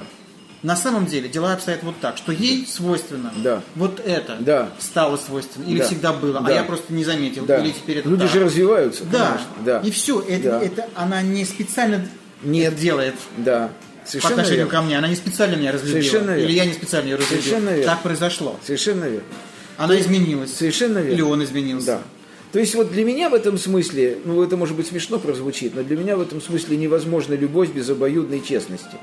[0.62, 3.62] На самом деле дела обстоят вот так, что ей свойственно Да.
[3.76, 4.70] вот это Да.
[4.80, 5.86] стало свойственно, или Да.
[5.86, 6.52] всегда было, а Да.
[6.52, 7.58] я просто не заметил, да.
[7.58, 8.32] или теперь это Люди так.
[8.32, 9.04] же развиваются.
[9.04, 9.26] Да.
[9.28, 9.46] конечно.
[9.64, 9.80] да.
[9.86, 10.62] И все, это, Да.
[10.62, 12.04] это она не специально
[12.42, 12.72] Нет.
[12.72, 13.70] это делает Да.
[14.02, 14.70] по Совершенно отношению верно.
[14.72, 14.98] ко мне.
[14.98, 16.00] Она не специально меня разлюбила.
[16.00, 16.42] Совершенно верно.
[16.42, 17.42] Или я не специально ее разлюбил.
[17.42, 17.84] Совершенно верно.
[17.84, 18.56] Так произошло.
[18.64, 19.28] Совершенно верно.
[19.76, 20.52] Она изменилась.
[20.56, 21.12] Совершенно верно.
[21.14, 21.86] Или он изменился.
[21.86, 22.02] Да.
[22.50, 25.82] То есть вот для меня в этом смысле, ну это может быть смешно прозвучит, но
[25.84, 28.96] для меня в этом смысле невозможна любовь без обоюдной честности.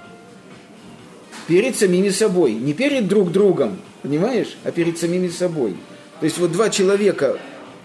[1.48, 5.76] Перед самими собой, не перед друг другом, понимаешь, а перед самими собой.
[6.20, 7.38] То есть вот два человека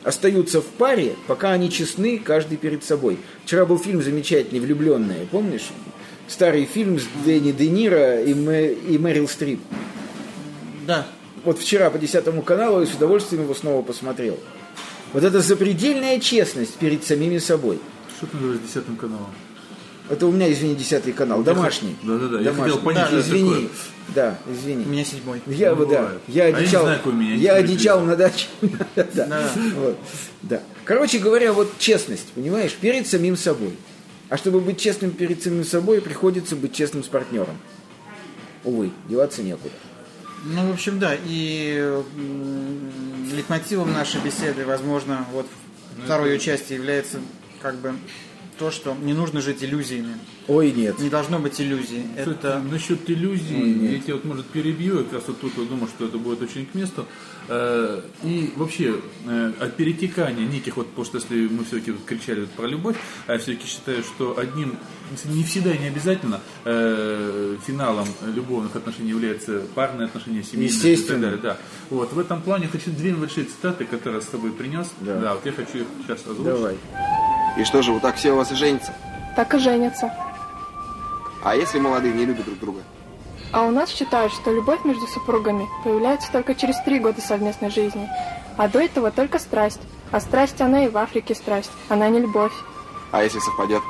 [0.03, 3.19] остаются в паре, пока они честны, каждый перед собой.
[3.45, 5.69] Вчера был фильм замечательный «Влюбленные», помнишь?
[6.27, 9.61] Старый фильм с Дэнни Де Ниро и, Мэ- и Мэрил Стрип.
[10.87, 11.07] Да.
[11.45, 14.39] Вот вчера по десятому каналу я с удовольствием его снова посмотрел.
[15.13, 17.79] Вот это запредельная честность перед самими собой.
[18.17, 19.31] Что ты называешь десятым каналом?
[20.11, 21.97] Это у меня, извини, десятый канал, домашний.
[22.03, 22.63] Да-да-да, я Домашний.
[22.65, 23.51] хотел понять, что это извини.
[23.51, 23.69] такое.
[24.09, 24.85] Да, извини.
[24.85, 25.41] У меня седьмой.
[25.47, 28.01] Я, Ну, вот, да, я А я не одичал, знаю, какой у меня, я одичал
[28.01, 28.49] на даче.
[29.15, 29.97] Да, вот,
[30.43, 30.63] да.
[30.85, 33.77] Короче говоря, вот честность, понимаешь, перед самим собой.
[34.29, 37.57] А чтобы быть честным перед самим собой, приходится быть честным с партнером.
[38.65, 39.73] Увы, деваться некуда.
[40.45, 45.47] Ну, в общем, да, и м, лейтмотивом нашей беседы, возможно, вот
[46.05, 47.19] второй ее части является
[47.63, 47.95] как бы
[48.61, 50.19] то, что не нужно жить иллюзиями.
[50.47, 50.99] Ой, нет.
[50.99, 52.05] Не должно быть иллюзий.
[52.15, 55.69] Кстати, Это насчет иллюзий, я тебя вот, может, перебью, я как раз вот тут вот
[55.71, 57.07] думаю, что это будет очень к месту.
[57.49, 58.97] Э, И вообще,
[59.27, 62.97] э, от перетекания неких, вот, потому что если мы все-таки вот кричали вот про любовь,
[63.27, 64.77] а я все-таки считаю, что одним,
[65.25, 70.85] не всегда и не обязательно, э, финалом любовных отношений является парные отношения, семейные и так
[70.85, 71.23] Естественно.
[71.23, 71.41] далее.
[71.43, 71.57] Да.
[71.89, 74.89] Вот, в этом плане хочу две небольшие цитаты, которые я с тобой принес.
[75.01, 75.33] Да.
[75.35, 76.45] вот я хочу их сейчас озвучить.
[76.45, 76.77] Давай.
[77.61, 78.95] И что же, вот так все у вас и женятся?
[79.37, 80.11] Так и женятся.
[81.45, 82.81] А если молодые не любят друг друга?
[83.53, 88.09] А у нас считают, что любовь между супругами появляется только через три года совместной жизни,
[88.57, 89.83] а до этого только страсть.
[90.11, 92.53] А страсть она и в Африке страсть, она не любовь.
[93.13, 93.83] А если совпадет?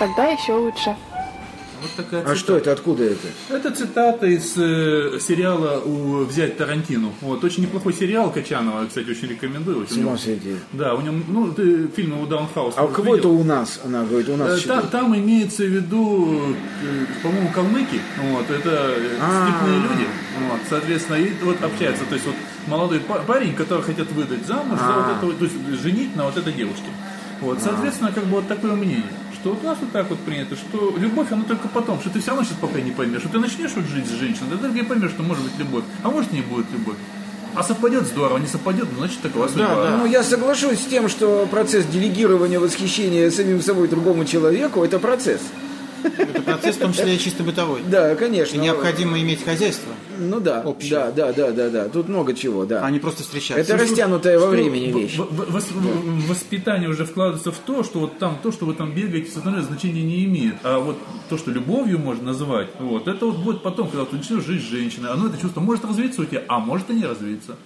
[0.00, 0.96] Тогда еще лучше.
[1.82, 2.38] Вот такая А цитата.
[2.38, 3.28] что это, откуда это?
[3.50, 7.12] Это цитата из э, сериала у «Взять Тарантину».
[7.20, 9.86] Вот, очень неплохой сериал Качанова, кстати, очень рекомендую.
[9.88, 10.54] С ума сойти.
[10.72, 12.74] Да, у него, ну, ты фильм его «Даунхаус».
[12.76, 13.40] А у кого это видел?
[13.40, 13.80] у нас?
[13.84, 14.90] Она говорит, у Э, нас Там, четыре.
[14.92, 19.48] там имеется в виду, э, по-моему, калмыки, вот, это э, А.
[19.48, 20.06] степные люди,
[20.50, 22.36] вот, соответственно, и вот общаются, то есть вот
[22.68, 25.18] молодой па- парень, который хотят выдать замуж, за вот А.
[25.18, 26.86] это то есть женить на вот этой девушке.
[27.40, 29.02] Вот, соответственно, как бы вот такое мнение,
[29.42, 32.20] что вот у нас вот так вот принято, что любовь, она только потом, что ты
[32.20, 34.84] все равно сейчас пока не поймешь, что ты начнешь вот жить с женщиной, тогда ты
[34.84, 36.94] поймешь, что может быть любовь, а может не будет любовь.
[37.54, 39.98] А совпадет здорово, не совпадет, ну, значит такова судьба.
[39.98, 45.40] Ну, я соглашусь с тем, что процесс делегирования восхищения самим собой другому человеку– это процесс.
[46.04, 47.82] Это процесс, в том числе и чисто бытовой.
[47.88, 48.56] Да, конечно.
[48.56, 50.90] И необходимо иметь хозяйство, Ну да, общее.
[50.90, 51.88] да, да, да, да, да.
[51.88, 52.84] Тут много чего, да.
[52.84, 53.60] а не просто встречаться.
[53.60, 55.16] Это растянутая во Что времени вещь.
[55.18, 59.62] Воспитание уже вкладывается в то, что вот там то, что вы там бегаете, с остальное
[59.62, 60.56] значения не имеет.
[60.62, 60.96] А вот
[61.28, 64.66] то, что любовью можно называть, вот, это вот будет потом, когда ты начнешь жить с
[64.66, 65.10] женщиной.
[65.10, 67.56] Оно это чувство может развиться у тебя, а может и не развиться.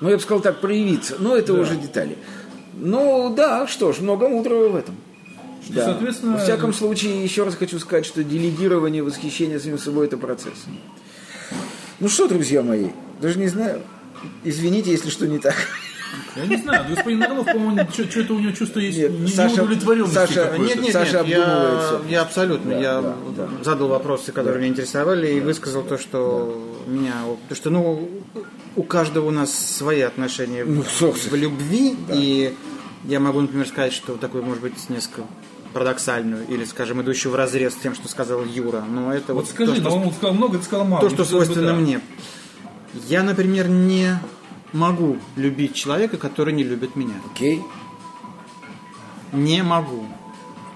[0.00, 1.16] Ну, я бы сказал так, проявиться.
[1.18, 2.18] Но это уже детали.
[2.74, 4.96] Ну, да, что ж, много мудрого в этом.
[5.68, 5.84] Да.
[5.84, 10.64] соответственно, Во всяком случае, еще раз хочу сказать, что делегирование восхищения самим собой– это процесс.
[12.00, 12.88] Ну что, друзья мои,
[13.20, 13.82] даже не знаю.
[14.44, 15.54] Извините, если что не так.
[16.36, 20.14] Я не знаю, господин Орлов, по-моему, что-то у него чувство есть Нет, не- Саша- неудовлетворенности
[20.14, 20.64] Саша- какой-то.
[20.64, 23.48] Нет, нет, Саша нет, я, я абсолютно, Да, я да, да.
[23.64, 27.14] задал вопросы, которые меня интересовали, и высказал то, что меня,
[27.48, 28.08] то, что, ну,
[28.76, 31.36] у каждого у нас свои отношения в- Ну, собственно.
[31.36, 32.54] в любви, и
[33.04, 35.22] я могу, например, сказать, что такой, может быть, несколько
[35.76, 39.50] парадоксальную, или, скажем, идущую в разрез с тем, что сказал Юра, но это Вот вот,
[39.50, 41.02] скажи, то, что ну, он сказал много, ты сказал мало.
[41.02, 41.74] то, Ну, что бы, свойственно да.
[41.74, 42.00] мне.
[43.08, 44.18] Я, например, не
[44.72, 47.16] могу любить человека, который не любит меня.
[47.30, 47.62] Окей,
[49.32, 50.06] Не могу.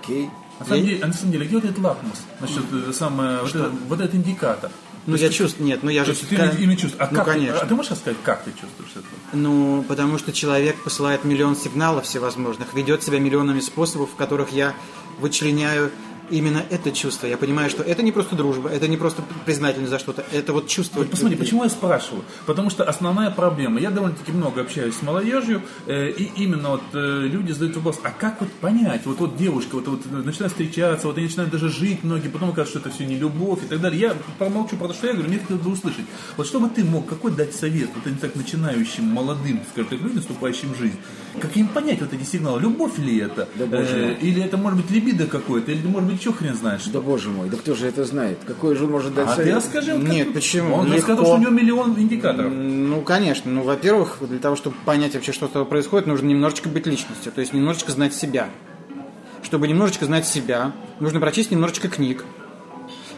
[0.03, 0.29] окей.
[0.59, 2.19] На самом, деле, а на самом деле, где вот этот лакмус?
[2.39, 4.71] Насчет э, самое, вот, это, вот этот индикатор.
[5.07, 6.21] Ну, я чувствую, нет, ну я То же...
[6.21, 6.97] ты именно- именно чувствуешь.
[7.01, 7.61] А, ну, как ты- конечно.
[7.61, 9.05] а ты можешь сказать, как ты чувствуешь это?
[9.33, 14.75] Ну, потому что человек посылает миллион сигналов всевозможных, ведет себя миллионами способов, в которых я
[15.19, 15.91] вычленяю
[16.31, 17.27] именно это чувство.
[17.27, 20.69] Я понимаю, что это не просто дружба, это не просто признательность за что-то, это вот
[20.69, 21.01] чувство.
[21.01, 22.25] Вот посмотри, почему я спрашиваю?
[22.47, 27.27] Потому что основная проблема, я довольно-таки много общаюсь с молодежью, э, и именно вот э,
[27.27, 31.17] люди задают вопрос, а как вот понять, вот, вот девушка вот, вот начинает встречаться, вот
[31.17, 34.01] они начинают даже жить многие, потом оказывается, что это все не любовь и так далее.
[34.01, 36.05] Я промолчу про то, что я говорю, мне хотелось бы услышать.
[36.37, 40.01] Вот что бы ты мог, какой дать совет вот этим так начинающим, молодым, скажем так,
[40.01, 40.97] людям, вступающим в жизнь?
[41.41, 42.61] Как им понять вот эти сигналы?
[42.61, 43.49] Любовь ли это?
[43.55, 46.91] Да, Э, или это может быть либидо какое-то, или может быть еще хрен знает что.
[46.93, 48.39] Да боже мой, да кто же это знает?
[48.47, 49.55] Какой же он может дать А ты совет?
[49.57, 49.95] расскажи.
[49.95, 50.75] вот Нет, как- почему?
[50.77, 51.01] Он Легко.
[51.03, 52.53] сказал, что у него миллион индикаторов.
[52.53, 53.51] Ну, конечно.
[53.51, 57.33] Ну, во-первых, для того, чтобы понять вообще, что с тобой происходит, нужно немножечко быть личностью,
[57.33, 58.49] то есть немножечко знать себя.
[59.43, 62.25] Чтобы немножечко знать себя, нужно прочесть немножечко книг,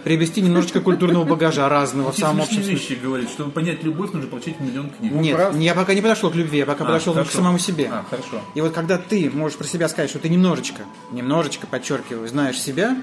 [0.05, 4.61] приобрести немножечко культурного багажа разного в самом общем вещи говорит, чтобы понять любовь, нужно прочитать
[4.61, 5.13] миллион книг.
[5.13, 5.57] Нет, прав.
[5.57, 7.89] я пока не подошел к любви, я пока А, подошел к самому себе.
[7.93, 8.41] А, хорошо.
[8.55, 12.97] И вот когда ты можешь про себя сказать, что ты немножечко, немножечко, подчеркиваю, знаешь себя,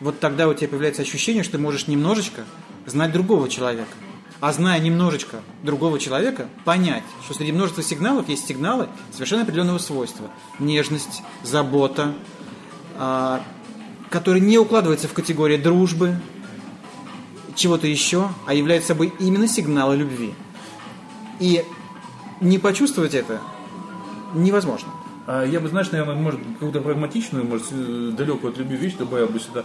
[0.00, 2.44] вот тогда у тебя появляется ощущение, что ты можешь немножечко
[2.86, 3.92] знать другого человека.
[4.40, 10.26] А зная немножечко другого человека, понять, что среди множества сигналов есть сигналы совершенно определенного свойства.
[10.58, 12.12] Нежность, забота,
[14.12, 16.20] которые не укладываются в категории дружбы,
[17.54, 20.34] чего-то еще, а являются собой именно сигналы любви.
[21.40, 21.64] И
[22.40, 23.40] не почувствовать это
[24.34, 24.88] невозможно.
[25.26, 29.28] А я бы, знаешь, наверное, может, какую-то прагматичную, может, э, далекую от любви вещь добавил
[29.28, 29.64] бы сюда.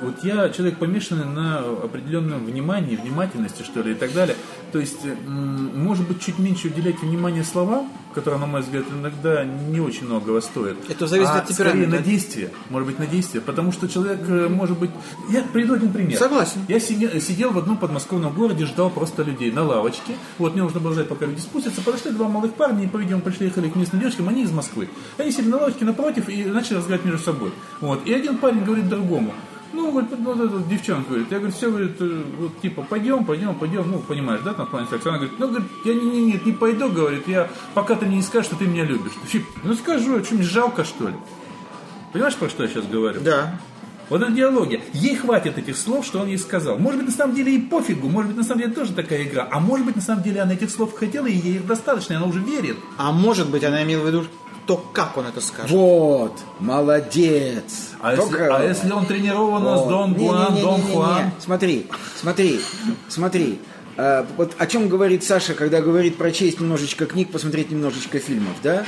[0.00, 4.36] Э, вот я человек помешанный на определенном внимании, внимательности, что ли, и так далее.
[4.72, 9.44] То есть, м, может быть, чуть меньше уделять внимание словам, которые, на мой взгляд, иногда
[9.44, 10.76] не очень многого стоят.
[10.88, 11.88] Это зависит а от темперамента.
[11.88, 13.40] скорее на действие, может быть, на действие.
[13.40, 14.90] Потому что человек, э, может быть...
[15.28, 16.18] Я приведу один пример.
[16.18, 16.60] Согласен.
[16.68, 20.14] Я сидел, в одном подмосковном городе, ждал просто людей на лавочке.
[20.38, 21.82] Вот мне нужно было ждать, пока люди спустятся.
[21.82, 24.88] Подошли два молодых парня, и, по-видимому, пришли ехали к местным девочкам, они из Москвы.
[25.18, 27.52] Они сели на лавочке напротив и начали разговаривать между собой.
[27.80, 28.06] Вот.
[28.06, 29.32] И один парень говорит другому,
[29.72, 33.54] ну, говорит, вот эта девчонка говорит, я говорю, все, говорит, э, вот типа, пойдем, пойдем,
[33.54, 35.10] пойдем, ну, понимаешь, да, там в плане секса.
[35.10, 38.16] Она говорит, ну, говорит, я не, не, нет, не пойду, говорит, я, пока ты мне
[38.16, 39.12] не скажешь, что ты меня любишь.
[39.24, 41.14] Фип, Ну, скажу, что мне жалко, что ли?
[42.12, 43.20] Понимаешь, про что я сейчас говорю?
[43.20, 43.60] Да.
[44.08, 44.80] Вот это диалогия.
[44.92, 46.78] Ей хватит этих слов, что он ей сказал.
[46.78, 49.48] Может быть, на самом деле и пофигу, может быть, на самом деле тоже такая игра.
[49.50, 52.16] А может быть, на самом деле она этих слов хотела, и ей их достаточно, и
[52.16, 52.76] она уже верит.
[52.98, 54.24] А может быть, она имела в виду
[54.70, 55.72] то, как он это скажет.
[55.72, 57.90] Вот, молодец.
[58.00, 59.88] А если, Только- а если он тренирован с Вот.
[59.88, 60.62] Дон Гуан, Не-не-не-не-не-не.
[60.62, 61.30] Дон Хуан?
[61.40, 62.60] Смотри, смотри,
[63.08, 63.58] смотри.
[63.96, 68.84] А, вот о чем говорит Саша, когда говорит прочесть немножечко книг, посмотреть немножечко фильмов, да?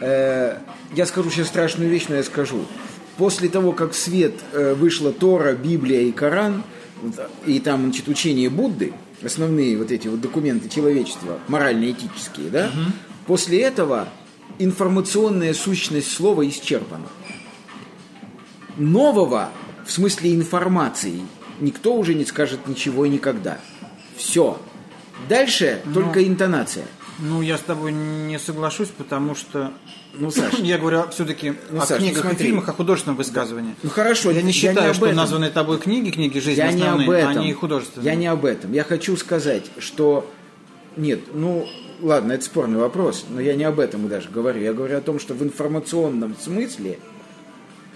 [0.00, 0.58] Э,
[0.96, 2.64] я скажу сейчас страшную вещь, но я скажу.
[3.16, 6.64] После того, как в свет э, вышла Тора, Библия и Коран,
[7.46, 12.70] и там, значит, учение Будды, основные вот эти вот документы человечества, морально-этические, да?
[13.28, 14.08] После этого
[14.58, 17.06] информационная сущность слова исчерпана
[18.76, 19.50] нового,
[19.84, 21.20] в смысле информации,
[21.60, 23.58] никто уже не скажет ничего и никогда.
[24.16, 24.58] Все.
[25.28, 26.84] Дальше только интонация.
[27.18, 29.72] Ну, я с тобой не соглашусь, потому что...
[30.14, 30.54] Ну, Саш.
[30.60, 32.46] я говорю все-таки Ну, о Саш, ну, книгах и смотри.
[32.46, 33.74] фильмах, о художественном высказывании.
[33.82, 35.18] Ну хорошо, Я не считаю, об что этом.
[35.18, 37.42] названные тобой книги, книги жизни Я не основные, об этом.
[37.42, 38.06] они художественные.
[38.06, 38.72] Я не об этом.
[38.72, 40.30] Я хочу сказать, что
[40.96, 41.66] нет, ну
[42.02, 44.60] ладно, это спорный вопрос, но я не об этом даже говорю.
[44.60, 46.98] Я говорю о том, что в информационном смысле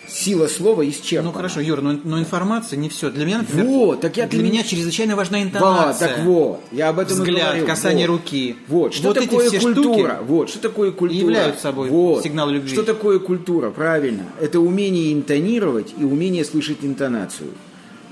[0.07, 1.31] сила слова исчерпана.
[1.31, 3.11] Ну хорошо, Юр, но, но информация не все.
[3.11, 6.09] Для меня, например, Вот, так я для для меня чрезвычайно важна Вот, интонация.
[6.09, 7.67] так вот, я об этом и Взгляд, говорю.
[7.67, 8.19] касание Вот.
[8.21, 8.57] руки.
[8.69, 10.19] Вот, что Вот такое культура?
[10.23, 11.21] вот, что такое культура?
[11.21, 12.23] являются собой вот.
[12.23, 12.69] сигнал любви.
[12.73, 13.71] Что такое культура?
[13.71, 14.25] Правильно.
[14.41, 17.49] Это умение интонировать и умение слышать интонацию.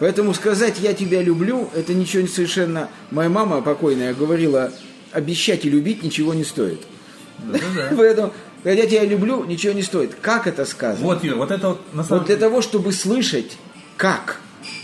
[0.02, 2.88] Поэтому сказать «я тебя люблю»– это ничего не совершенно...
[3.12, 4.72] Моя мама покойная говорила,
[5.12, 6.80] обещать и любить ничего не стоит.
[7.96, 8.32] Поэтому,
[8.64, 10.16] когда я тебя люблю, ничего не стоит.
[10.20, 11.06] Как это сказано?
[11.06, 13.56] Вот, Юр, вот это вот на самом Вот для того, чтобы слышать,
[13.96, 14.40] как.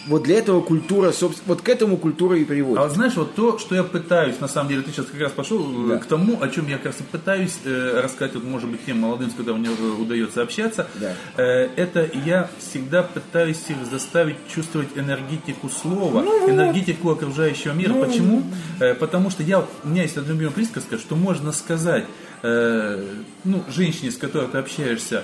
[0.09, 2.79] Вот для этого культура, собственно, вот к этому культура и А приводит.
[2.83, 5.61] вот знаешь, вот то, что я пытаюсь, на самом деле, ты сейчас как раз пошел
[5.61, 5.99] э, Да.
[5.99, 9.31] к тому, о чем я как раз пытаюсь э, рассказать, вот, может быть, тем молодым,
[9.31, 11.15] с которыми мне удается общаться, Да.
[11.37, 17.93] Э, это я всегда пытаюсь их заставить чувствовать энергетику слова, Ну энергетику окружающего мира.
[17.93, 18.43] Почему?
[18.81, 22.05] Э, потому что я, у меня есть одна любимая присказка, что можно сказать,
[22.43, 23.05] э,
[23.45, 25.23] ну, женщине, с которой ты общаешься,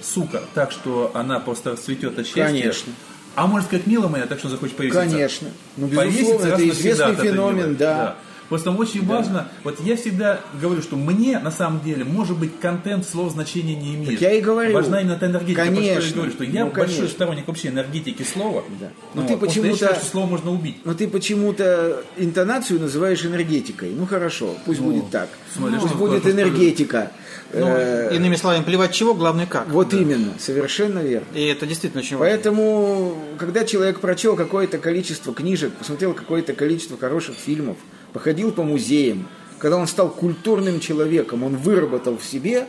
[0.00, 2.44] сука, так, что она просто расцветет от счастья.
[2.44, 2.92] Конечно.
[3.34, 5.00] А может сказать, милая моя, так что захочешь повеситься.
[5.02, 5.48] Конечно.
[5.76, 7.74] Ну, Повеситься безусловно, раз это известный феномен, милой.
[7.76, 8.16] да.
[8.52, 13.08] Просто очень важно, вот я всегда говорю, что мне на самом деле, может быть, контент
[13.08, 14.10] слов значения не имеет.
[14.10, 14.74] Так я и говорю.
[14.74, 15.62] Важна именно эта энергетика.
[15.62, 16.16] Потому что я Конечно.
[16.16, 17.08] говорю, что я Ну, большой конечно.
[17.08, 18.62] сторонник вообще энергетики слова.
[18.78, 18.88] Да.
[19.14, 20.76] Ну, Но ты вот, потому что я почему-то- считаю, что слово можно убить.
[20.84, 23.90] Но ты почему-то интонацию называешь энергетикой.
[23.96, 25.30] Ну хорошо, пусть будет так.
[25.56, 27.10] смотри, пусть будет энергетика.
[27.54, 29.68] Ну, Э, иными словами, плевать чего, главное как.
[29.70, 31.26] вот именно, совершенно верно.
[31.34, 32.32] И это действительно очень важно.
[32.34, 37.76] Поэтому, когда человек прочел какое-то количество книжек, посмотрел какое-то количество хороших фильмов,
[38.12, 39.26] походил по музеям,
[39.58, 42.66] когда он стал культурным человеком, он выработал в себе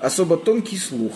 [0.00, 1.12] особо тонкий слух,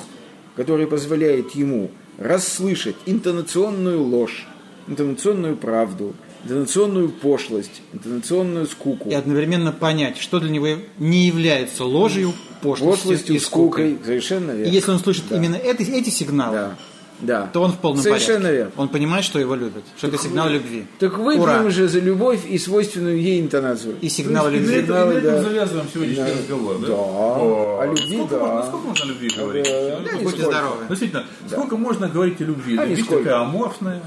[0.57, 4.47] который позволяет ему расслышать интонационную ложь,
[4.89, 6.15] интонационную правду,
[6.45, 9.09] интонационную пошлость, интонационную скуку.
[9.09, 10.67] И одновременно понять, что для него
[10.99, 13.91] не является ложью, пошлостью, Пошлостью, и скукой.
[13.93, 14.05] скукой.
[14.07, 14.71] Совершенно верно.
[14.71, 15.37] И если он слышит Да.
[15.37, 16.77] именно эти, эти сигналы, Да.
[17.23, 17.49] Да.
[17.53, 18.57] то он в полном Совершенно порядке.
[18.57, 18.73] верно.
[18.77, 20.87] Он понимает, что его любят, что это сигнал любви.
[20.99, 21.71] Так выпьем Ура.
[21.71, 23.97] же за любовь и свойственную ей интонацию.
[24.01, 24.75] И сигнал И на любви.
[24.77, 25.43] этом, и на этом да.
[25.43, 26.39] завязываем сегодняшний Да.
[26.39, 26.87] разговор, да?
[26.87, 26.95] Да.
[26.95, 28.47] О любви, сколько да.
[28.47, 29.65] Можно, сколько можно о любви говорить?
[29.65, 30.77] Да, да, Будьте здоровы.
[30.89, 32.77] Действительно, сколько можно говорить о любви?
[32.79, 34.03] А Любовь такая аморфная.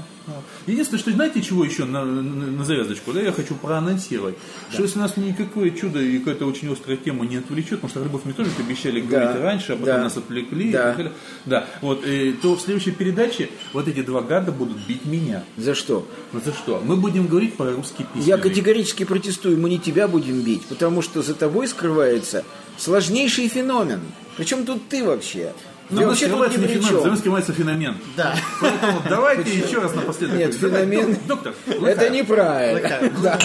[0.66, 4.36] Единственное, что знаете, чего еще на, на, на завязочку, да, я хочу проанонсировать,
[4.70, 8.22] что если нас никакое чудо и какая-то очень острая тема не отвлечет, потому что любовь
[8.24, 10.02] мы тоже обещали говорить раньше, а потом да.
[10.02, 10.96] нас отвлекли, и Да.
[11.44, 15.44] да, вот, э, то в следующей передаче вот эти два гада будут бить меня.
[15.56, 16.06] За что?
[16.32, 16.82] Ну за что?
[16.84, 18.26] Мы будем говорить про русский письменный.
[18.26, 22.44] Я категорически протестую, мы не тебя будем бить, потому что за тобой скрывается
[22.78, 24.00] сложнейший феномен.
[24.36, 25.52] Причем тут ты вообще?
[25.90, 27.02] Ну и вообще тут ни при чем.
[27.02, 27.96] Зеленский мается феномен.
[28.16, 28.34] Да.
[28.60, 30.38] Поэтому давайте еще раз напоследок.
[30.38, 31.10] Нет, феномен.
[31.10, 33.10] Ну, доктор, Это неправильно.
[33.22, 33.38] Да,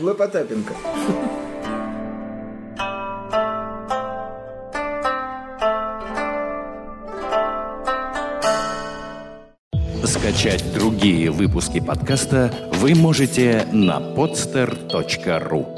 [0.00, 0.74] Лопотапенко.
[10.04, 15.77] Скачать другие выпуски подкаста вы можете на podster.ru